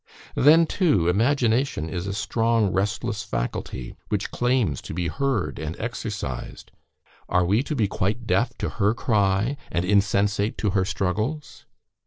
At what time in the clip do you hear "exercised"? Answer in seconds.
5.79-6.71